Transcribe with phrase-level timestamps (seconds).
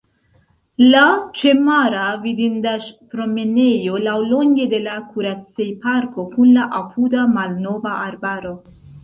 [0.93, 1.01] La
[1.41, 8.57] ĉemara vidindaĵ-promenejo laŭlonge de la Kuracej-parko kun la apuda malnova arbaro.